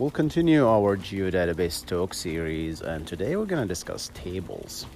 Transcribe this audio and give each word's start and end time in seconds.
We'll 0.00 0.10
continue 0.10 0.66
our 0.66 0.96
geodatabase 0.96 1.84
talk 1.84 2.14
series, 2.14 2.80
and 2.80 3.06
today 3.06 3.36
we're 3.36 3.44
going 3.44 3.60
to 3.60 3.68
discuss 3.68 4.10
tables. 4.14 4.86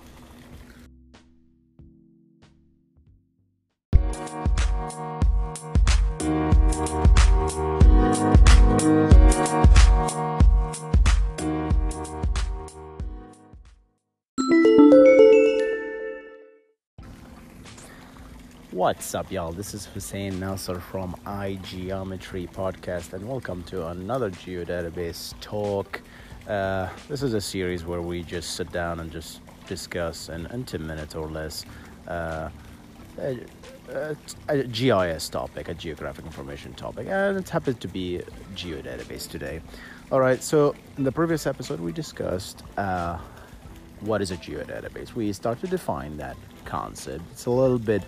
What's 18.75 19.15
up, 19.15 19.31
y'all? 19.31 19.53
This 19.53 19.73
is 19.73 19.87
Hussein 19.87 20.41
Nasser 20.41 20.81
from 20.81 21.15
iGeometry 21.25 22.53
Podcast, 22.53 23.13
and 23.13 23.25
welcome 23.29 23.63
to 23.69 23.87
another 23.87 24.31
geodatabase 24.31 25.33
talk. 25.41 26.03
Uh, 26.49 26.89
this 27.09 27.23
is 27.23 27.35
a 27.35 27.41
series 27.41 27.85
where 27.85 28.03
we 28.03 28.25
just 28.25 28.57
sit 28.57 28.73
down 28.73 28.99
and 28.99 29.13
just 29.13 29.43
discuss 29.69 30.29
in, 30.29 30.47
in 30.47 30.65
10 30.65 30.85
minutes 30.85 31.15
or 31.15 31.29
less 31.29 31.65
uh, 32.09 32.49
a, 33.19 33.39
a, 33.91 34.17
a, 34.49 34.65
GIS 34.65 35.29
topic, 35.29 35.69
a 35.69 35.75
geographic 35.75 36.27
information 36.27 36.75
topic, 36.75 37.07
and 37.09 37.39
it 37.39 37.49
happens 37.49 37.79
to 37.79 37.87
be 37.87 38.23
geodatabase 38.57 39.31
today. 39.31 39.61
All 40.11 40.19
right, 40.19 40.43
so 40.43 40.75
in 40.99 41.05
the 41.05 41.13
previous 41.13 41.47
episode, 41.47 41.79
we 41.79 41.93
discussed 41.93 42.65
uh, 42.77 43.19
what 44.01 44.21
is 44.21 44.33
a 44.33 44.37
geodatabase. 44.37 45.15
We 45.15 45.33
start 45.33 45.61
to 45.61 45.69
define 45.69 46.17
that 46.17 46.37
concept. 46.65 47.25
It's 47.33 47.47
a 47.47 47.51
little 47.51 47.79
bit 47.79 48.03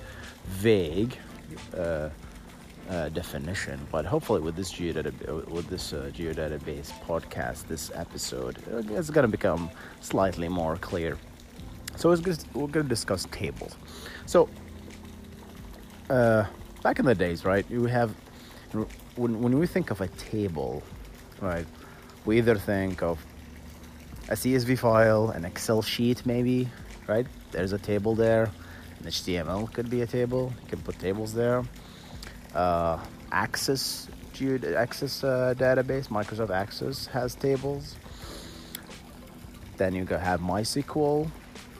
vague 0.47 1.17
uh, 1.77 2.11
uh, 2.89 3.09
definition, 3.11 3.81
but 3.91 4.05
hopefully 4.05 4.41
with 4.41 4.57
this 4.57 4.73
geodatabase, 4.73 5.49
with 5.49 5.69
this 5.69 5.93
uh, 5.93 6.11
geodatabase 6.15 6.93
podcast, 7.07 7.67
this 7.69 7.91
episode, 7.95 8.59
it's 8.91 9.11
gonna 9.11 9.29
become 9.29 9.71
slightly 10.01 10.49
more 10.49 10.77
clear. 10.77 11.19
So 11.97 12.15
we're 12.55 12.67
gonna 12.69 12.89
discuss 12.89 13.27
tables. 13.31 13.75
So 14.27 14.49
uh, 16.11 16.45
back 16.83 16.99
in 16.99 17.05
the 17.05 17.15
days, 17.15 17.45
right? 17.45 17.65
You 17.71 17.87
have 17.87 18.15
when 19.17 19.41
when 19.41 19.59
we 19.59 19.67
think 19.67 19.91
of 19.91 20.01
a 20.01 20.09
table, 20.09 20.83
right? 21.41 21.67
We 22.25 22.39
either 22.39 22.57
think 22.57 23.03
of 23.03 23.25
a 24.29 24.35
CSV 24.35 24.79
file, 24.79 25.31
an 25.31 25.45
Excel 25.45 25.83
sheet, 25.83 26.27
maybe, 26.27 26.69
right? 27.07 27.27
There's 27.53 27.73
a 27.73 27.79
table 27.79 28.15
there 28.15 28.51
an 29.01 29.07
HTML 29.07 29.73
could 29.73 29.91
be 29.91 30.03
a 30.03 30.07
table. 30.07 30.53
You 30.63 30.69
can 30.69 30.81
put 30.81 30.99
tables 30.99 31.35
there. 31.35 31.63
Uh, 32.55 32.99
Access, 33.33 34.09
Access 34.77 35.25
uh, 35.25 35.55
database, 35.57 36.09
Microsoft 36.09 36.51
Access 36.51 37.07
has 37.07 37.35
tables. 37.35 37.97
Then 39.77 39.95
you 39.95 40.05
can 40.07 40.21
have 40.21 40.41
MySQL 40.41 41.31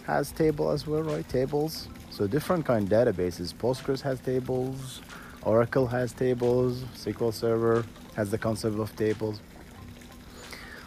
has 0.07 0.31
table 0.33 0.71
as 0.71 0.87
well, 0.87 1.03
right? 1.03 1.27
Tables. 1.29 1.89
So 2.11 2.27
different 2.27 2.65
kind 2.65 2.91
of 2.91 2.91
databases. 2.91 3.55
Postgres 3.55 4.01
has 4.03 4.21
tables. 4.21 5.01
Oracle 5.43 5.87
has 5.87 6.13
tables. 6.13 6.83
SQL 6.95 7.33
Server 7.33 7.85
has 8.15 8.31
the 8.31 8.39
concept 8.39 8.79
of 8.79 8.95
tables. 8.97 9.41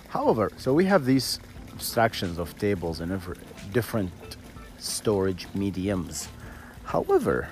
However, 0.10 0.52
so 0.58 0.74
we 0.74 0.86
have 0.86 1.06
these 1.06 1.40
abstractions 1.74 2.40
of 2.40 2.58
tables 2.58 3.00
and 3.00 3.12
in 3.12 3.20
different 3.72 4.12
storage 4.78 5.48
mediums. 5.54 6.28
However, 6.84 7.50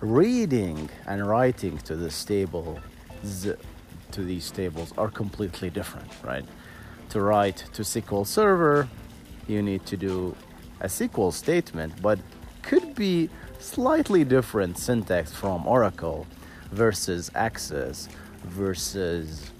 reading 0.00 0.90
and 1.06 1.26
writing 1.26 1.78
to 1.78 1.96
this 1.96 2.24
table 2.24 2.78
to 4.12 4.22
these 4.22 4.50
tables 4.50 4.92
are 4.98 5.08
completely 5.08 5.70
different, 5.70 6.10
right? 6.22 6.44
To 7.10 7.20
write 7.20 7.64
to 7.74 7.82
SQL 7.82 8.26
Server, 8.26 8.88
you 9.46 9.62
need 9.62 9.86
to 9.86 9.96
do 9.96 10.36
a 10.80 10.86
SQL 10.86 11.32
statement, 11.32 12.00
but 12.02 12.18
could 12.62 12.94
be 12.94 13.30
slightly 13.58 14.24
different 14.24 14.76
syntax 14.78 15.32
from 15.32 15.66
Oracle 15.66 16.26
versus 16.72 17.30
Access 17.34 18.08
versus 18.44 19.50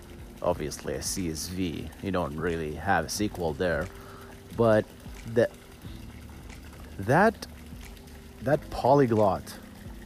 obviously 0.42 0.94
a 0.94 0.98
CSV. 0.98 1.88
You 2.02 2.10
don't 2.10 2.36
really 2.36 2.74
have 2.74 3.06
SQL 3.06 3.56
there, 3.56 3.86
but 4.56 4.84
the 5.34 5.48
that 6.98 7.46
that 8.42 8.70
polyglot 8.70 9.42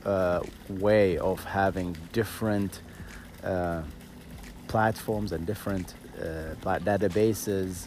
uh, 0.05 0.41
way 0.69 1.19
of 1.19 1.45
having 1.45 1.97
different 2.13 2.81
uh, 3.45 3.83
platforms 4.69 5.33
and 5.33 5.47
different 5.47 5.95
uh, 6.19 6.55
databases 6.65 7.87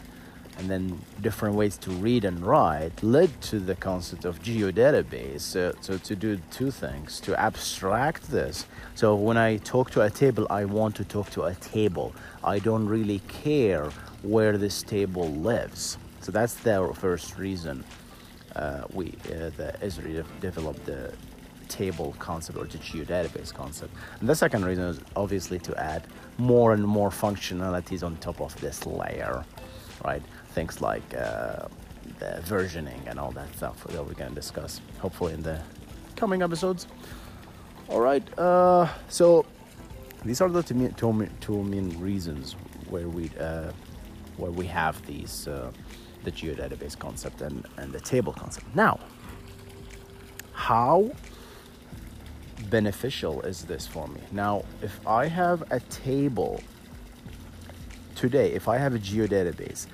and 0.58 0.70
then 0.70 1.00
different 1.20 1.56
ways 1.56 1.76
to 1.76 1.90
read 1.90 2.24
and 2.24 2.44
write 2.46 3.02
led 3.02 3.40
to 3.40 3.58
the 3.58 3.74
concept 3.74 4.24
of 4.24 4.40
geodatabase. 4.40 5.40
So, 5.40 5.74
so 5.80 5.98
to 5.98 6.14
do 6.14 6.38
two 6.52 6.70
things, 6.70 7.18
to 7.20 7.38
abstract 7.40 8.30
this. 8.30 8.66
So 8.94 9.16
when 9.16 9.36
I 9.36 9.56
talk 9.56 9.90
to 9.92 10.02
a 10.02 10.10
table, 10.10 10.46
I 10.50 10.64
want 10.64 10.94
to 10.96 11.04
talk 11.04 11.30
to 11.30 11.44
a 11.44 11.54
table. 11.56 12.14
I 12.44 12.60
don't 12.60 12.86
really 12.86 13.20
care 13.26 13.90
where 14.22 14.56
this 14.56 14.82
table 14.82 15.28
lives. 15.28 15.98
So 16.20 16.30
that's 16.30 16.54
the 16.54 16.92
first 16.94 17.36
reason 17.36 17.84
uh, 18.56 18.84
we 18.92 19.14
uh, 19.26 19.50
the 19.56 19.74
Esri 19.82 20.24
developed 20.40 20.84
the 20.86 21.12
table 21.68 22.14
concept 22.18 22.58
or 22.58 22.64
the 22.64 22.78
geodatabase 22.78 23.52
concept. 23.52 23.92
And 24.20 24.28
the 24.28 24.34
second 24.34 24.64
reason 24.64 24.84
is 24.84 25.00
obviously 25.16 25.58
to 25.60 25.76
add 25.76 26.06
more 26.38 26.72
and 26.72 26.84
more 26.84 27.10
functionalities 27.10 28.02
on 28.02 28.16
top 28.18 28.40
of 28.40 28.54
this 28.60 28.86
layer, 28.86 29.44
right? 30.04 30.22
Things 30.50 30.80
like 30.80 31.02
uh, 31.14 31.66
the 32.18 32.42
versioning 32.44 33.00
and 33.06 33.18
all 33.18 33.32
that 33.32 33.54
stuff 33.56 33.82
that 33.84 34.04
we're 34.04 34.12
going 34.14 34.30
to 34.30 34.34
discuss 34.34 34.80
hopefully 34.98 35.32
in 35.32 35.42
the 35.42 35.60
coming 36.16 36.42
episodes. 36.42 36.86
All 37.88 38.00
right, 38.00 38.26
uh, 38.38 38.88
so 39.08 39.44
these 40.24 40.40
are 40.40 40.48
the 40.48 40.62
two 40.62 41.62
main 41.62 42.00
reasons 42.00 42.56
where 42.88 43.08
we 43.08 43.30
uh, 43.38 43.72
where 44.36 44.50
we 44.50 44.66
have 44.66 45.04
these 45.06 45.46
uh, 45.48 45.70
the 46.24 46.32
geodatabase 46.32 46.98
concept 46.98 47.40
and, 47.40 47.66
and 47.76 47.92
the 47.92 48.00
table 48.00 48.32
concept. 48.32 48.74
Now, 48.74 48.98
how 50.52 51.10
beneficial 52.70 53.42
is 53.42 53.64
this 53.64 53.86
for 53.86 54.08
me? 54.08 54.20
Now, 54.32 54.64
if 54.82 55.06
I 55.06 55.26
have 55.26 55.70
a 55.70 55.80
table 55.80 56.60
today, 58.14 58.52
if 58.52 58.68
I 58.68 58.78
have 58.78 58.94
a 58.94 58.98
geodatabase, 58.98 59.86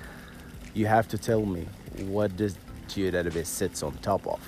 you 0.73 0.85
have 0.85 1.07
to 1.09 1.17
tell 1.17 1.45
me 1.45 1.67
what 2.05 2.37
this 2.37 2.55
geodatabase 2.87 3.47
sits 3.47 3.83
on 3.83 3.93
top 3.97 4.25
of. 4.27 4.39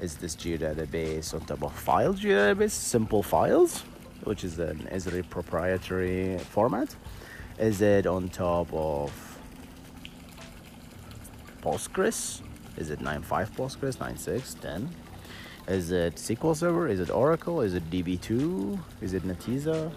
Is 0.00 0.16
this 0.16 0.36
geodatabase 0.36 1.34
on 1.34 1.40
top 1.40 1.62
of 1.62 1.72
file 1.72 2.14
geodatabase, 2.14 2.70
simple 2.70 3.22
files, 3.22 3.82
which 4.24 4.44
is 4.44 4.58
an 4.58 4.88
Esri 4.90 5.28
proprietary 5.28 6.38
format? 6.38 6.94
Is 7.58 7.80
it 7.80 8.06
on 8.06 8.28
top 8.28 8.72
of 8.72 9.29
Postgres? 11.62 12.40
Is 12.76 12.90
it 12.90 13.00
9.5 13.00 13.50
Postgres, 13.50 13.96
9.6, 13.96 14.60
10? 14.60 14.88
Is 15.68 15.92
it 15.92 16.16
SQL 16.16 16.56
Server? 16.56 16.88
Is 16.88 17.00
it 17.00 17.10
Oracle? 17.10 17.60
Is 17.60 17.74
it 17.74 17.88
DB2? 17.90 18.78
Is 19.02 19.14
it 19.14 19.22
Netezza? 19.22 19.92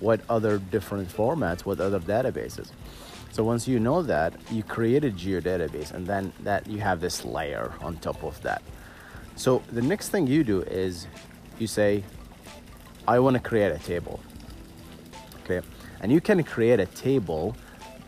What 0.00 0.20
other 0.28 0.58
different 0.58 1.08
formats? 1.08 1.60
What 1.60 1.80
other 1.80 2.00
databases? 2.00 2.70
So 3.30 3.42
once 3.44 3.66
you 3.66 3.80
know 3.80 4.02
that, 4.02 4.34
you 4.50 4.62
create 4.62 5.04
a 5.04 5.10
geodatabase, 5.10 5.92
and 5.92 6.06
then 6.06 6.32
that 6.40 6.66
you 6.66 6.80
have 6.80 7.00
this 7.00 7.24
layer 7.24 7.72
on 7.80 7.96
top 7.96 8.22
of 8.22 8.40
that. 8.42 8.62
So 9.36 9.62
the 9.72 9.80
next 9.80 10.10
thing 10.10 10.26
you 10.26 10.44
do 10.44 10.62
is 10.62 11.06
you 11.58 11.66
say, 11.66 12.04
I 13.08 13.18
want 13.18 13.34
to 13.34 13.42
create 13.42 13.72
a 13.72 13.78
table. 13.78 14.20
Okay, 15.44 15.66
and 16.00 16.12
you 16.12 16.20
can 16.20 16.42
create 16.44 16.78
a 16.78 16.86
table, 16.86 17.56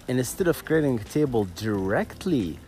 and 0.08 0.19
instead 0.19 0.47
of 0.47 0.64
creating 0.64 1.00
a 1.00 1.05
table 1.05 1.49
directly 1.56 2.58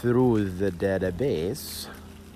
through 0.00 0.50
the 0.50 0.70
database, 0.70 1.86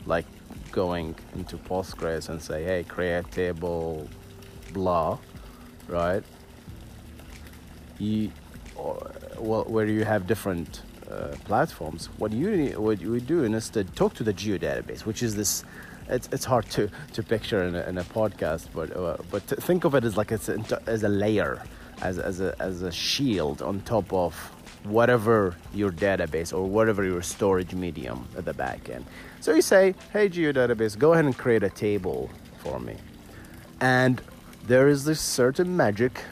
like 0.06 0.26
going 0.72 1.14
into 1.34 1.56
Postgres 1.56 2.28
and 2.28 2.40
say, 2.40 2.64
hey, 2.64 2.84
create 2.84 3.30
table, 3.30 4.08
blah, 4.72 5.18
right? 5.88 6.22
You, 7.98 8.30
or, 8.76 9.10
well, 9.38 9.64
where 9.64 9.86
you 9.86 10.04
have 10.04 10.26
different 10.26 10.82
uh, 11.10 11.34
platforms, 11.44 12.06
what 12.18 12.32
you 12.32 12.80
what 12.80 13.00
you 13.00 13.20
do 13.20 13.44
instead 13.44 13.94
talk 13.96 14.14
to 14.14 14.24
the 14.24 14.32
geodatabase, 14.32 15.04
which 15.04 15.22
is 15.22 15.34
this. 15.34 15.64
It's, 16.08 16.28
it's 16.32 16.44
hard 16.44 16.68
to, 16.70 16.90
to 17.12 17.22
picture 17.22 17.62
in 17.62 17.76
a, 17.76 17.82
in 17.82 17.96
a 17.98 18.02
podcast, 18.02 18.66
but 18.74 18.96
uh, 18.96 19.16
but 19.30 19.42
think 19.42 19.84
of 19.84 19.94
it 19.94 20.04
as 20.04 20.16
like 20.16 20.32
it's 20.32 20.48
as 20.48 21.04
a 21.04 21.08
layer, 21.08 21.62
as, 22.02 22.19
as 22.19 22.41
a 22.41 22.55
as 22.61 22.82
a 22.82 22.93
shield 22.93 23.62
on 23.62 23.81
top 23.82 24.12
of 24.12 24.35
whatever 24.85 25.56
your 25.75 25.91
database 25.91 26.56
or 26.56 26.64
whatever 26.64 27.05
your 27.05 27.23
storage 27.23 27.75
medium 27.75 28.26
at 28.37 28.44
the 28.44 28.55
back 28.55 28.88
end. 28.88 29.05
So 29.41 29.55
you 29.55 29.62
say, 29.62 29.94
hey, 30.12 30.29
geodatabase, 30.29 30.99
go 30.99 31.12
ahead 31.12 31.26
and 31.26 31.37
create 31.37 31.62
a 31.62 31.69
table 31.70 32.31
for 32.58 32.81
me. 32.81 32.97
And 33.81 34.23
there 34.67 34.88
is 34.88 35.05
this 35.05 35.20
certain 35.20 35.76
magic 35.76 36.23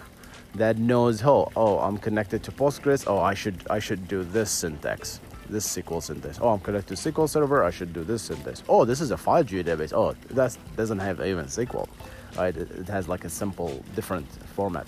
that 0.55 0.79
knows 0.79 1.23
oh 1.23 1.51
oh 1.57 1.79
I'm 1.79 1.99
connected 1.99 2.43
to 2.45 2.53
Postgres. 2.53 3.05
Oh 3.07 3.19
I 3.19 3.35
should 3.35 3.67
I 3.71 3.79
should 3.79 4.09
do 4.09 4.25
this 4.25 4.51
syntax 4.51 5.21
this 5.51 5.67
SQL 5.77 6.03
syntax. 6.03 6.39
Oh 6.43 6.51
I'm 6.51 6.61
connected 6.61 6.97
to 6.97 7.11
SQL 7.11 7.27
Server. 7.29 7.65
I 7.65 7.71
should 7.71 7.95
do 7.95 8.05
this 8.05 8.23
syntax. 8.23 8.63
Oh 8.69 8.85
this 8.85 9.01
is 9.01 9.11
a 9.11 9.17
file 9.17 9.45
database 9.45 9.93
oh 9.93 10.15
that 10.31 10.57
doesn't 10.77 10.99
have 10.99 11.21
even 11.21 11.47
SQL 11.47 11.89
right? 12.37 12.57
It 12.57 12.89
has 12.89 13.09
like 13.09 13.25
a 13.25 13.31
simple 13.31 13.83
different 13.95 14.27
format 14.55 14.87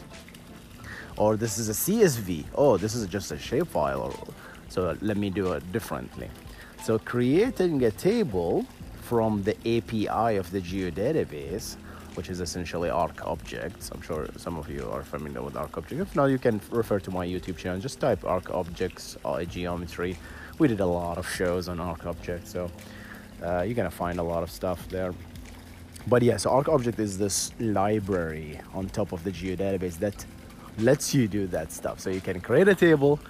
or 1.17 1.37
this 1.37 1.59
is 1.59 1.69
a 1.69 1.73
CSV 1.73 2.45
oh 2.55 2.77
this 2.77 2.95
is 2.95 3.07
just 3.07 3.33
a 3.33 3.37
shapefile 3.37 4.01
or 4.07 4.35
so 4.69 4.97
let 5.01 5.17
me 5.17 5.31
do 5.31 5.53
it 5.53 5.73
differently 5.73 6.29
so 6.83 6.99
creating 6.99 7.83
a 7.85 7.91
table 7.91 8.67
from 9.03 9.43
the 9.43 9.57
API 9.67 10.37
of 10.37 10.51
the 10.51 10.61
geodatabase 10.61 11.77
which 12.15 12.29
is 12.29 12.41
essentially 12.41 12.91
Arc 12.91 13.27
objects. 13.27 13.91
I'm 13.93 14.03
sure 14.03 14.29
some 14.37 14.59
of 14.59 14.69
you 14.69 14.89
are 14.91 15.03
familiar 15.03 15.43
with 15.43 15.57
Arc 15.57 15.77
objects. 15.79 16.03
If 16.03 16.17
not, 16.17 16.27
you 16.27 16.39
can 16.39 16.61
refer 16.71 16.99
to 17.01 17.11
my 17.11 17.27
YouTube 17.27 17.57
channel. 17.57 17.81
Just 17.81 18.01
type 18.01 18.25
Arc 18.25 18.51
objects 18.51 19.17
uh, 19.25 19.43
geometry. 19.45 20.17
We 20.59 20.69
did 20.69 20.81
a 20.81 20.87
lot 20.87 21.19
of 21.19 21.29
shows 21.29 21.69
on 21.69 21.81
Arc 21.81 22.07
objects, 22.07 22.51
so 22.51 22.71
uh, 23.43 23.63
you're 23.63 23.75
gonna 23.75 23.91
find 23.91 24.19
a 24.19 24.23
lot 24.23 24.43
of 24.43 24.51
stuff 24.51 24.87
there. 24.89 25.15
But 26.07 26.23
yeah, 26.23 26.37
so 26.37 26.51
Arc 26.51 26.69
object 26.69 26.99
is 26.99 27.19
this 27.19 27.53
library 27.61 28.61
on 28.75 28.89
top 28.89 29.13
of 29.13 29.23
the 29.25 29.31
geodatabase 29.31 29.99
that 29.99 30.25
lets 30.81 31.15
you 31.15 31.29
do 31.29 31.47
that 31.49 31.73
stuff. 31.73 32.01
So 32.01 32.11
you 32.11 32.21
can 32.21 32.41
create 32.41 32.69
a 32.69 32.75
table. 32.75 33.21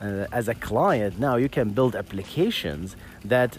Uh, 0.00 0.26
as 0.32 0.48
a 0.48 0.54
client, 0.54 1.18
now 1.20 1.36
you 1.36 1.48
can 1.48 1.70
build 1.70 1.94
applications 1.94 2.96
that 3.24 3.56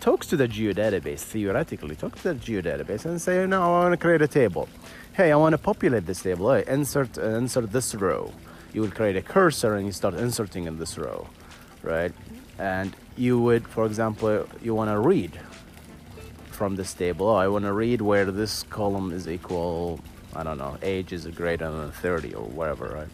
talks 0.00 0.26
to 0.26 0.36
the 0.36 0.46
geodatabase, 0.46 1.20
theoretically, 1.20 1.96
talk 1.96 2.14
to 2.16 2.34
the 2.34 2.34
geodatabase 2.34 3.06
and 3.06 3.20
say, 3.20 3.46
no, 3.46 3.62
I 3.62 3.68
want 3.68 3.92
to 3.92 3.96
create 3.96 4.20
a 4.20 4.28
table. 4.28 4.68
Hey, 5.14 5.32
I 5.32 5.36
want 5.36 5.54
to 5.54 5.58
populate 5.58 6.04
this 6.04 6.22
table. 6.22 6.52
Hey, 6.52 6.64
insert, 6.68 7.16
uh, 7.16 7.22
insert 7.30 7.72
this 7.72 7.94
row. 7.94 8.30
You 8.74 8.82
will 8.82 8.90
create 8.90 9.16
a 9.16 9.22
cursor 9.22 9.74
and 9.76 9.86
you 9.86 9.92
start 9.92 10.14
inserting 10.14 10.64
in 10.66 10.78
this 10.78 10.98
row, 10.98 11.28
right? 11.82 12.12
And 12.58 12.94
you 13.16 13.40
would, 13.40 13.66
for 13.66 13.86
example, 13.86 14.46
you 14.62 14.74
want 14.74 14.90
to 14.90 14.98
read 14.98 15.40
from 16.50 16.76
this 16.76 16.92
table. 16.92 17.28
Oh, 17.28 17.36
I 17.36 17.48
want 17.48 17.64
to 17.64 17.72
read 17.72 18.02
where 18.02 18.26
this 18.26 18.64
column 18.64 19.12
is 19.12 19.26
equal, 19.26 20.00
I 20.36 20.42
don't 20.42 20.58
know, 20.58 20.76
age 20.82 21.12
is 21.12 21.26
greater 21.26 21.70
than 21.70 21.90
30 21.90 22.34
or 22.34 22.44
whatever, 22.44 22.86
right? 22.88 23.08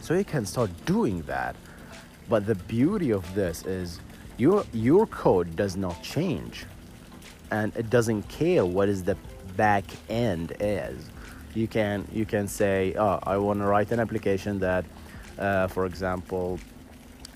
So 0.00 0.14
you 0.14 0.24
can 0.24 0.44
start 0.44 0.70
doing 0.84 1.22
that. 1.22 1.56
But 2.28 2.46
the 2.46 2.54
beauty 2.54 3.10
of 3.10 3.34
this 3.34 3.64
is 3.64 4.00
your 4.36 4.64
your 4.72 5.06
code 5.06 5.54
does 5.54 5.76
not 5.76 6.02
change 6.02 6.64
and 7.50 7.76
it 7.76 7.90
doesn't 7.90 8.22
care 8.28 8.64
what 8.64 8.88
is 8.88 9.02
the 9.04 9.16
back 9.56 9.84
end 10.08 10.54
is 10.60 11.10
you 11.54 11.68
can 11.68 12.06
you 12.12 12.24
can 12.24 12.48
say 12.48 12.94
oh 12.96 13.18
i 13.24 13.36
want 13.36 13.58
to 13.58 13.66
write 13.66 13.90
an 13.92 14.00
application 14.00 14.58
that 14.58 14.84
uh, 15.38 15.66
for 15.66 15.84
example 15.84 16.58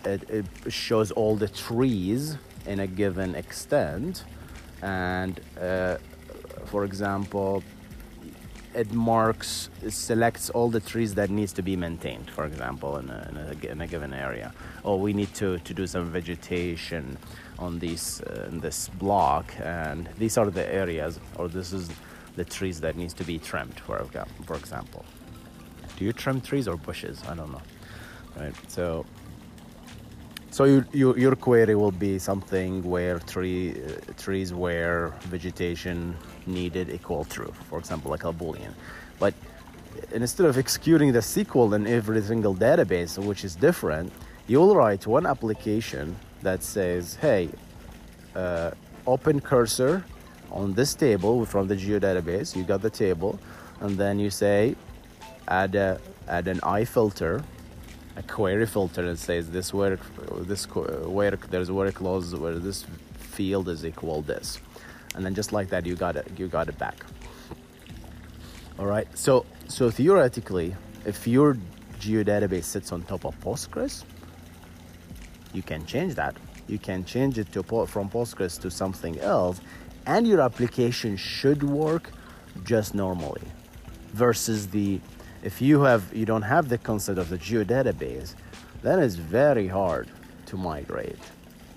it, 0.04 0.22
it 0.30 0.46
shows 0.72 1.10
all 1.10 1.36
the 1.36 1.48
trees 1.48 2.38
in 2.66 2.80
a 2.80 2.86
given 2.86 3.34
extent 3.34 4.24
and 4.82 5.40
uh, 5.60 5.96
for 6.66 6.84
example 6.84 7.62
it 8.74 8.92
marks 8.92 9.70
selects 9.88 10.50
all 10.50 10.68
the 10.68 10.80
trees 10.80 11.14
that 11.14 11.30
needs 11.30 11.52
to 11.52 11.62
be 11.62 11.76
maintained 11.76 12.30
for 12.30 12.44
example 12.44 12.96
in 12.98 13.08
a, 13.10 13.28
in 13.30 13.36
a, 13.36 13.72
in 13.72 13.80
a 13.80 13.86
given 13.86 14.12
area. 14.12 14.52
Or 14.82 14.98
we 14.98 15.12
need 15.12 15.32
to, 15.34 15.58
to 15.58 15.74
do 15.74 15.86
some 15.86 16.10
vegetation 16.10 17.16
on 17.58 17.78
this 17.78 18.20
uh, 18.20 18.48
in 18.50 18.60
this 18.60 18.88
block 18.88 19.52
and 19.60 20.08
these 20.18 20.36
are 20.36 20.50
the 20.50 20.66
areas 20.72 21.20
or 21.36 21.48
this 21.48 21.72
is 21.72 21.88
the 22.36 22.44
trees 22.44 22.80
that 22.80 22.96
needs 22.96 23.14
to 23.14 23.24
be 23.24 23.38
trimmed 23.38 23.78
for, 23.80 24.04
for 24.44 24.56
example. 24.56 25.04
Do 25.96 26.04
you 26.04 26.12
trim 26.12 26.40
trees 26.40 26.66
or 26.66 26.76
bushes? 26.76 27.22
I 27.28 27.34
don't 27.34 27.52
know. 27.52 27.62
Right 28.36 28.54
so 28.68 29.06
so 30.54 30.62
you, 30.62 30.84
you, 30.92 31.16
your 31.16 31.34
query 31.34 31.74
will 31.74 31.90
be 31.90 32.16
something 32.20 32.84
where 32.84 33.18
tree, 33.18 33.72
uh, 33.72 34.12
trees 34.16 34.54
where 34.54 35.08
vegetation 35.22 36.16
needed 36.46 36.90
equal 36.90 37.24
true, 37.24 37.52
for 37.68 37.78
example, 37.78 38.10
like 38.10 38.24
a 38.24 38.32
boolean. 38.32 38.72
But 39.18 39.34
instead 40.12 40.46
of 40.46 40.58
executing 40.58 41.12
the 41.12 41.20
SQL 41.20 41.74
in 41.74 41.86
every 41.86 42.20
single 42.22 42.54
database, 42.54 43.18
which 43.18 43.44
is 43.44 43.54
different, 43.54 44.12
you'll 44.46 44.74
write 44.74 45.06
one 45.06 45.26
application 45.26 46.16
that 46.42 46.62
says, 46.62 47.16
hey, 47.16 47.48
uh, 48.34 48.72
open 49.06 49.40
cursor 49.40 50.04
on 50.50 50.74
this 50.74 50.94
table 50.94 51.44
from 51.44 51.68
the 51.68 51.76
geodatabase. 51.76 52.56
You 52.56 52.64
got 52.64 52.82
the 52.82 52.90
table, 52.90 53.38
and 53.80 53.96
then 53.96 54.18
you 54.18 54.30
say, 54.30 54.76
add 55.48 55.74
a 55.74 56.00
add 56.26 56.48
an 56.48 56.60
I 56.62 56.84
filter 56.84 57.42
a 58.16 58.22
query 58.22 58.66
filter 58.66 59.02
that 59.02 59.18
says 59.18 59.50
this 59.50 59.74
work 59.74 60.00
this 60.40 60.66
work 60.68 61.50
there's 61.50 61.68
a 61.68 61.74
work 61.74 61.94
clause 61.94 62.34
where 62.34 62.54
this 62.54 62.86
field 63.18 63.68
is 63.68 63.84
equal 63.84 64.22
this 64.22 64.58
and 65.14 65.24
then 65.24 65.34
just 65.34 65.52
like 65.52 65.68
that 65.68 65.86
you 65.86 65.94
got 65.94 66.16
it 66.16 66.26
you 66.36 66.48
got 66.48 66.68
it 66.68 66.78
back. 66.78 67.04
All 68.78 68.86
right 68.86 69.08
so 69.16 69.46
so 69.68 69.90
theoretically 69.90 70.74
if 71.04 71.26
your 71.26 71.56
geodatabase 71.98 72.64
sits 72.64 72.92
on 72.92 73.02
top 73.02 73.24
of 73.24 73.38
postgres 73.40 74.04
you 75.52 75.62
can 75.62 75.86
change 75.86 76.16
that. 76.16 76.36
You 76.66 76.78
can 76.78 77.04
change 77.04 77.38
it 77.38 77.52
to 77.52 77.62
from 77.62 78.10
postgres 78.10 78.60
to 78.62 78.70
something 78.70 79.20
else 79.20 79.60
and 80.06 80.26
your 80.26 80.40
application 80.40 81.16
should 81.16 81.62
work 81.62 82.10
just 82.64 82.94
normally. 82.94 83.42
Versus 84.12 84.68
the 84.68 85.00
if 85.42 85.60
you 85.60 85.82
have 85.82 86.02
you 86.14 86.24
don't 86.24 86.42
have 86.42 86.68
the 86.68 86.78
concept 86.78 87.18
of 87.18 87.28
the 87.28 87.38
geodatabase, 87.38 88.34
then 88.82 88.98
it's 88.98 89.14
very 89.14 89.68
hard 89.68 90.08
to 90.46 90.56
migrate, 90.56 91.18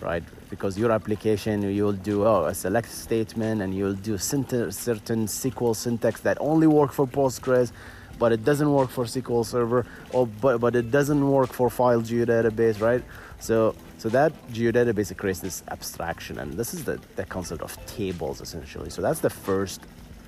right? 0.01 0.23
Because 0.49 0.77
your 0.77 0.91
application 0.91 1.61
you'll 1.63 1.93
do 1.93 2.25
oh, 2.25 2.45
a 2.45 2.53
select 2.53 2.89
statement 2.89 3.61
and 3.61 3.73
you'll 3.75 3.93
do 3.93 4.17
certain 4.17 4.69
SQL 4.71 5.75
syntax 5.75 6.21
that 6.21 6.37
only 6.39 6.67
work 6.67 6.91
for 6.91 7.07
Postgres, 7.07 7.71
but 8.19 8.31
it 8.31 8.43
doesn't 8.43 8.71
work 8.71 8.89
for 8.89 9.05
SQL 9.05 9.45
Server, 9.45 9.85
or 10.11 10.27
but 10.27 10.59
but 10.59 10.75
it 10.75 10.91
doesn't 10.91 11.29
work 11.29 11.51
for 11.53 11.69
file 11.69 12.01
geodatabase, 12.01 12.81
right? 12.81 13.03
So 13.39 13.75
so 13.97 14.09
that 14.09 14.31
geodatabase 14.49 15.15
creates 15.17 15.39
this 15.39 15.63
abstraction, 15.69 16.39
and 16.39 16.53
this 16.53 16.73
is 16.73 16.83
the, 16.85 16.99
the 17.15 17.25
concept 17.25 17.61
of 17.61 17.77
tables 17.85 18.41
essentially. 18.41 18.89
So 18.89 19.01
that's 19.01 19.19
the 19.19 19.29
first 19.29 19.81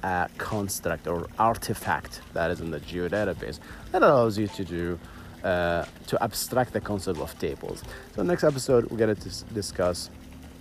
uh, 0.04 0.28
construct 0.38 1.08
or 1.08 1.28
artifact 1.38 2.22
that 2.34 2.52
is 2.52 2.62
in 2.62 2.72
the 2.72 2.80
geodatabase 2.80 3.60
that 3.92 4.02
allows 4.02 4.38
you 4.38 4.48
to 4.48 4.64
do 4.64 5.00
uh, 5.44 5.86
to 6.08 6.24
abstract 6.24 6.74
the 6.74 6.82
concept 6.82 7.20
of 7.20 7.38
tables. 7.40 7.84
So 8.16 8.24
next 8.24 8.44
episode 8.44 8.90
we're 8.90 9.16
to 9.16 9.44
discuss 9.54 10.10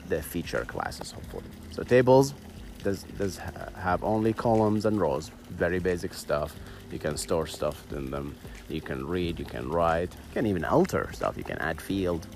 the 0.08 0.22
feature 0.22 0.64
classes 0.64 1.10
hopefully. 1.12 1.50
So 1.70 1.82
tables 1.82 2.34
does 2.82 3.02
does 3.18 3.38
have 3.76 4.02
only 4.04 4.32
columns 4.32 4.86
and 4.86 5.00
rows, 5.00 5.30
very 5.50 5.78
basic 5.78 6.14
stuff. 6.14 6.54
You 6.92 6.98
can 6.98 7.16
store 7.16 7.46
stuff 7.46 7.84
in 7.92 8.10
them. 8.10 8.34
You 8.68 8.80
can 8.80 9.06
read, 9.06 9.38
you 9.38 9.44
can 9.44 9.68
write, 9.68 10.14
you 10.14 10.34
can 10.34 10.46
even 10.46 10.64
alter 10.64 11.10
stuff. 11.12 11.36
You 11.36 11.44
can 11.44 11.58
add 11.58 11.80
field. 11.80 12.26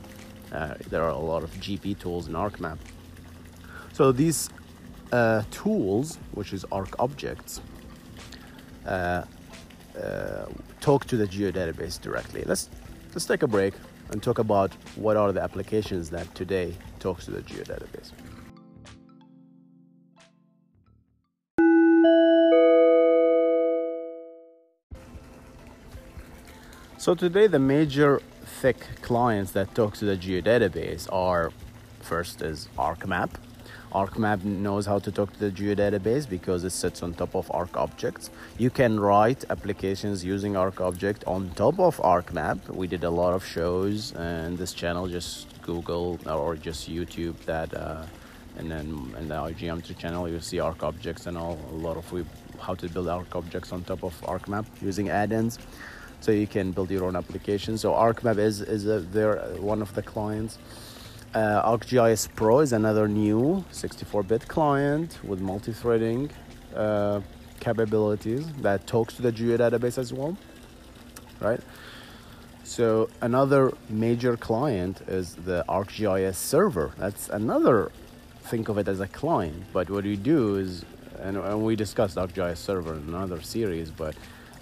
Uh, 0.52 0.75
there 0.90 1.02
are 1.02 1.11
a 1.11 1.18
lot 1.18 1.42
of 1.42 1.50
GP 1.52 1.99
tools 1.99 2.28
in 2.28 2.34
ArcMap. 2.34 2.78
So 3.94 4.12
these 4.12 4.50
uh, 5.12 5.42
tools, 5.50 6.18
which 6.32 6.52
is 6.52 6.64
Arc 6.72 6.94
objects, 6.99 7.61
uh, 8.87 9.25
uh, 10.00 10.46
talk 10.80 11.06
to 11.06 11.16
the 11.16 11.26
geodatabase 11.26 12.00
directly. 12.00 12.44
Let's 12.44 12.70
let's 13.11 13.26
take 13.26 13.42
a 13.42 13.46
break 13.46 13.75
and 14.11 14.22
talk 14.22 14.38
about 14.38 14.72
what 14.96 15.16
are 15.16 15.32
the 15.32 15.42
applications 15.42 16.11
that 16.11 16.34
today 16.34 16.75
talks 16.99 17.25
to 17.26 17.30
the 17.30 17.42
geodatabase. 17.42 18.12
So 26.99 27.16
today 27.16 27.49
the 27.49 27.58
major 27.58 28.22
thick 28.61 28.87
clients 29.02 29.52
that 29.52 29.75
talk 29.75 29.94
to 29.94 30.04
the 30.04 30.16
geodatabase 30.16 31.12
are 31.12 31.50
first 32.00 32.42
is 32.42 32.68
ArcMap, 32.78 33.30
ArcMap 33.92 34.42
knows 34.42 34.87
how 34.87 34.99
to 34.99 35.12
talk 35.12 35.32
to 35.34 35.38
the 35.38 35.50
geodatabase 35.50 36.26
because 36.28 36.64
it 36.64 36.70
sits 36.70 37.02
on 37.02 37.12
top 37.12 37.34
of 37.34 37.50
Arc 37.50 37.76
objects. 37.76 38.30
You 38.56 38.70
can 38.70 38.99
write 38.99 39.44
applications 39.50 40.25
using 40.25 40.56
Arc 40.56 40.80
object 40.80 41.25
on 41.26 41.50
top 41.50 41.78
of 41.78 41.99
ArcMap. 41.99 42.68
We 42.68 42.87
did 42.87 43.04
a 43.04 43.11
lot 43.11 43.34
of 43.34 43.44
shows 43.44 44.12
and 44.12 44.56
this 44.56 44.72
channel. 44.72 45.08
Just 45.08 45.61
Google 45.61 46.18
or 46.26 46.56
just 46.56 46.90
YouTube 46.90 47.37
that, 47.44 47.75
uh, 47.75 48.06
and 48.56 48.70
then 48.70 49.14
in 49.18 49.28
the 49.28 49.54
geometry 49.58 49.94
channel 49.94 50.26
you 50.26 50.40
see 50.40 50.58
Arc 50.58 50.82
objects 50.82 51.26
and 51.26 51.37
all 51.37 51.58
a 51.70 51.75
lot 51.75 51.99
of 51.99 52.11
we, 52.12 52.25
how 52.61 52.75
to 52.75 52.88
build 52.88 53.08
Arc 53.08 53.37
objects 53.37 53.72
on 53.72 53.84
top 53.84 54.02
of 54.04 54.18
ArcMap 54.22 54.64
using 54.80 55.11
add-ins. 55.11 55.58
So 56.20 56.32
you 56.32 56.46
can 56.46 56.72
build 56.72 56.90
your 56.90 57.04
own 57.04 57.16
application. 57.16 57.76
So 57.76 57.92
ArcMap 57.92 58.38
is 58.38 58.62
is 58.62 58.87
a, 58.87 59.00
they're 59.00 59.37
one 59.58 59.82
of 59.82 59.94
the 59.94 60.02
clients. 60.02 60.56
Uh, 61.35 61.62
ArcGIS 61.79 62.29
Pro 62.35 62.61
is 62.61 62.75
another 62.75 63.09
new 63.09 63.65
64-bit 63.73 64.47
client 64.49 65.19
with 65.25 65.41
multi-threading 65.41 66.31
uh, 66.77 67.23
capabilities 67.59 68.47
that 68.61 68.87
talks 68.87 69.17
to 69.17 69.23
the 69.23 69.33
geodatabase 69.33 69.97
as 69.97 70.12
well. 70.12 70.37
right? 71.41 71.61
So 72.65 73.09
another 73.23 73.73
major 73.89 74.37
client 74.37 75.01
is 75.09 75.35
the 75.37 75.65
ArcGIS 75.71 76.35
server. 76.35 76.93
That's 76.99 77.31
another. 77.31 77.93
Think 78.43 78.69
of 78.69 78.77
it 78.77 78.87
as 78.87 79.01
a 79.01 79.09
client, 79.09 79.65
but 79.73 79.89
what 79.89 80.05
we 80.05 80.17
do 80.17 80.57
is, 80.57 80.85
and, 81.19 81.39
and 81.39 81.62
we 81.65 81.77
discussed 81.77 82.17
ArcGIS 82.17 82.59
server 82.59 82.93
in 82.93 83.09
another 83.09 83.41
series, 83.41 83.91
but 83.91 84.15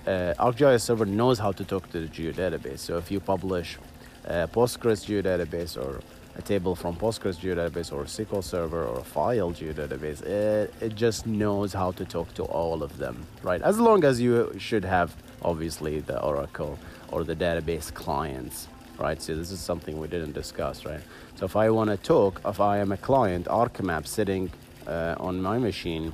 uh, 0.06 0.34
ArcGIS 0.38 0.82
server 0.82 1.04
knows 1.04 1.40
how 1.40 1.50
to 1.50 1.64
talk 1.64 1.90
to 1.90 2.06
the 2.06 2.06
geodatabase. 2.06 2.78
So 2.78 2.96
if 2.96 3.10
you 3.10 3.18
publish 3.18 3.76
a 4.24 4.46
Postgres 4.46 5.04
geodatabase 5.04 5.76
or 5.76 6.00
a 6.36 6.42
table 6.42 6.74
from 6.74 6.96
Postgres 6.96 7.36
geodatabase 7.36 7.92
or 7.92 8.04
SQL 8.04 8.42
Server 8.42 8.84
or 8.84 9.00
a 9.00 9.04
file 9.04 9.50
geodatabase, 9.52 10.22
it, 10.22 10.72
it 10.80 10.94
just 10.94 11.26
knows 11.26 11.72
how 11.72 11.90
to 11.92 12.04
talk 12.04 12.32
to 12.34 12.44
all 12.44 12.82
of 12.82 12.98
them, 12.98 13.26
right? 13.42 13.60
As 13.62 13.78
long 13.78 14.04
as 14.04 14.20
you 14.20 14.52
should 14.58 14.84
have, 14.84 15.14
obviously, 15.42 16.00
the 16.00 16.22
Oracle 16.22 16.78
or 17.10 17.24
the 17.24 17.34
database 17.34 17.92
clients, 17.92 18.68
right? 18.98 19.20
So 19.20 19.34
this 19.34 19.50
is 19.50 19.60
something 19.60 19.98
we 19.98 20.08
didn't 20.08 20.32
discuss, 20.32 20.84
right? 20.84 21.00
So 21.36 21.46
if 21.46 21.56
I 21.56 21.70
want 21.70 21.90
to 21.90 21.96
talk, 21.96 22.40
if 22.44 22.60
I 22.60 22.78
am 22.78 22.92
a 22.92 22.96
client, 22.96 23.46
ArcMap 23.46 24.06
sitting 24.06 24.50
uh, 24.86 25.16
on 25.18 25.42
my 25.42 25.58
machine, 25.58 26.12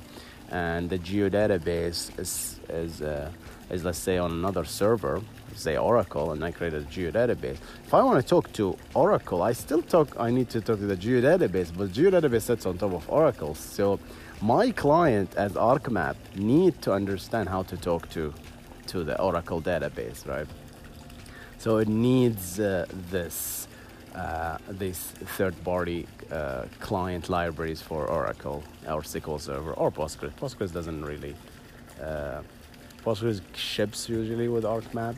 and 0.49 0.89
the 0.89 0.97
geodatabase 0.97 2.17
is 2.17 2.59
is 2.69 3.01
uh, 3.01 3.29
is 3.69 3.83
let's 3.83 3.97
say 3.99 4.17
on 4.17 4.31
another 4.31 4.63
server, 4.63 5.21
say 5.57 5.77
Oracle, 5.77 6.31
and 6.31 6.43
I 6.43 6.51
created 6.51 6.83
a 6.83 6.85
geodatabase. 6.85 7.57
If 7.85 7.93
I 7.93 8.03
want 8.03 8.21
to 8.21 8.27
talk 8.27 8.51
to 8.53 8.77
Oracle, 8.93 9.41
I 9.41 9.53
still 9.53 9.81
talk. 9.81 10.15
I 10.19 10.31
need 10.31 10.49
to 10.51 10.61
talk 10.61 10.79
to 10.79 10.85
the 10.85 10.97
geodatabase, 10.97 11.71
but 11.75 11.89
geodatabase 11.89 12.43
sits 12.43 12.65
on 12.65 12.77
top 12.77 12.93
of 12.93 13.09
Oracle. 13.09 13.55
So 13.55 13.99
my 14.41 14.71
client 14.71 15.35
as 15.35 15.53
ArcMap 15.53 16.15
need 16.35 16.81
to 16.83 16.93
understand 16.93 17.49
how 17.49 17.63
to 17.63 17.77
talk 17.77 18.09
to 18.11 18.33
to 18.87 19.03
the 19.03 19.19
Oracle 19.19 19.61
database, 19.61 20.27
right? 20.27 20.47
So 21.57 21.77
it 21.77 21.87
needs 21.87 22.59
uh, 22.59 22.85
this 23.11 23.67
uh, 24.15 24.57
these 24.69 24.99
third-party 25.37 26.07
uh, 26.31 26.65
client 26.79 27.29
libraries 27.29 27.81
for 27.81 28.07
Oracle 28.07 28.63
or 28.87 29.01
SQL 29.01 29.39
Server 29.39 29.73
or 29.73 29.91
Postgres. 29.91 30.33
Postgres 30.33 30.71
doesn't 30.73 31.03
really. 31.05 31.35
Uh, 32.01 32.41
Postgres 33.03 33.41
ships 33.55 34.09
usually 34.09 34.47
with 34.47 34.63
ArcMap 34.63 35.15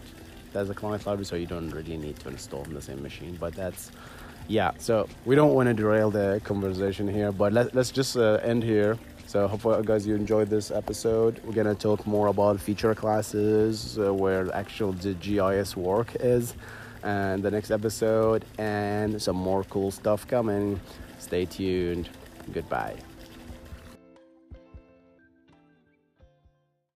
as 0.54 0.70
a 0.70 0.74
client 0.74 1.06
library, 1.06 1.26
so 1.26 1.36
you 1.36 1.46
don't 1.46 1.70
really 1.70 1.98
need 1.98 2.20
to 2.20 2.30
install 2.30 2.62
on 2.62 2.74
the 2.74 2.82
same 2.82 3.02
machine. 3.02 3.38
But 3.40 3.54
that's 3.56 3.92
yeah. 4.48 4.72
So 4.78 5.08
we 5.26 5.36
don't 5.36 5.54
want 5.54 5.68
to 5.68 5.74
derail 5.74 6.10
the 6.12 6.42
conversation 6.44 7.08
here, 7.08 7.32
but 7.32 7.54
let, 7.54 7.74
let's 7.76 7.92
just 7.92 8.18
uh, 8.18 8.40
end 8.44 8.64
here. 8.64 8.98
So 9.28 9.48
hopefully, 9.48 9.84
guys, 9.86 10.08
you 10.08 10.16
enjoyed 10.16 10.50
this 10.50 10.72
episode. 10.72 11.40
We're 11.44 11.54
gonna 11.54 11.76
talk 11.76 12.08
more 12.08 12.28
about 12.28 12.60
feature 12.60 12.96
classes, 12.96 14.00
uh, 14.00 14.12
where 14.12 14.54
actual 14.56 14.92
the 14.94 15.14
GIS 15.14 15.78
work 15.78 16.16
is, 16.20 16.56
and 17.04 17.44
the 17.44 17.52
next 17.52 17.70
episode, 17.70 18.44
and 18.58 19.22
some 19.22 19.36
more 19.36 19.64
cool 19.66 19.92
stuff 19.92 20.28
coming. 20.28 20.80
Stay 21.20 21.46
tuned. 21.46 22.10
Goodbye. 22.52 22.96